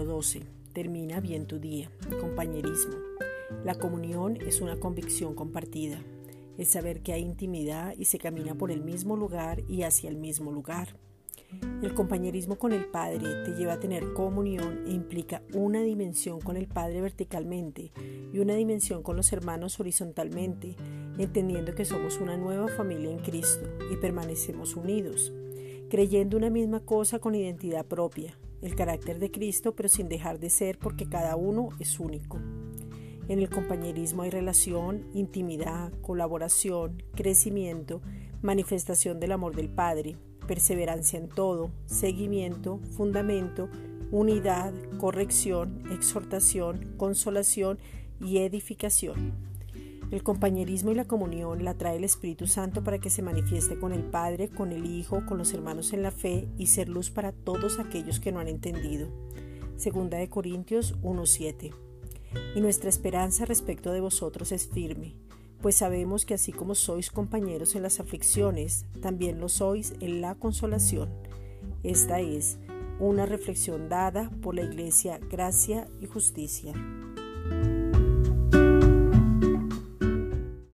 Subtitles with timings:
[0.00, 0.42] 12.
[0.72, 1.90] Termina bien tu día.
[2.20, 2.94] Compañerismo.
[3.64, 6.02] La comunión es una convicción compartida.
[6.58, 10.16] Es saber que hay intimidad y se camina por el mismo lugar y hacia el
[10.16, 10.96] mismo lugar.
[11.82, 16.56] El compañerismo con el Padre te lleva a tener comunión e implica una dimensión con
[16.56, 17.92] el Padre verticalmente
[18.32, 20.76] y una dimensión con los hermanos horizontalmente,
[21.18, 25.32] entendiendo que somos una nueva familia en Cristo y permanecemos unidos,
[25.90, 30.48] creyendo una misma cosa con identidad propia, el carácter de Cristo, pero sin dejar de
[30.48, 32.38] ser porque cada uno es único.
[33.28, 38.00] En el compañerismo hay relación, intimidad, colaboración, crecimiento,
[38.40, 43.68] manifestación del amor del Padre, perseverancia en todo, seguimiento, fundamento,
[44.10, 47.78] unidad, corrección, exhortación, consolación
[48.20, 49.51] y edificación.
[50.12, 53.92] El compañerismo y la comunión la trae el Espíritu Santo para que se manifieste con
[53.92, 57.32] el Padre, con el Hijo, con los hermanos en la fe y ser luz para
[57.32, 59.08] todos aquellos que no han entendido.
[59.78, 61.72] Segunda de Corintios 1:7.
[62.54, 65.16] Y nuestra esperanza respecto de vosotros es firme,
[65.62, 70.34] pues sabemos que así como sois compañeros en las aflicciones, también lo sois en la
[70.34, 71.08] consolación.
[71.84, 72.58] Esta es
[73.00, 76.74] una reflexión dada por la Iglesia Gracia y Justicia.